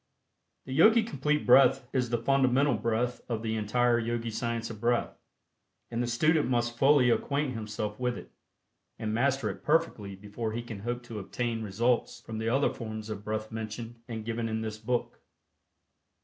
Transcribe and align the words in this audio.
The 0.65 0.73
Yogi 0.73 1.03
Complete 1.03 1.45
Breath 1.45 1.87
is 1.93 2.09
the 2.09 2.17
fundamental 2.17 2.73
breath 2.73 3.21
of 3.29 3.43
the 3.43 3.55
entire 3.55 3.99
Yogi 3.99 4.31
Science 4.31 4.71
of 4.71 4.81
Breath, 4.81 5.15
and 5.91 6.01
the 6.01 6.07
student 6.07 6.49
must 6.49 6.75
fully 6.75 7.11
acquaint 7.11 7.53
himself 7.53 7.99
with 7.99 8.17
it, 8.17 8.31
and 8.97 9.13
master 9.13 9.47
it 9.51 9.61
perfectly 9.63 10.15
before 10.15 10.53
he 10.53 10.63
can 10.63 10.79
hope 10.79 11.03
to 11.03 11.19
obtain 11.19 11.61
results 11.61 12.19
from 12.19 12.39
the 12.39 12.49
other 12.49 12.73
forms 12.73 13.11
of 13.11 13.23
breath 13.23 13.51
mentioned 13.51 14.01
and 14.07 14.25
given 14.25 14.49
in 14.49 14.61
this 14.61 14.79
book. 14.79 15.21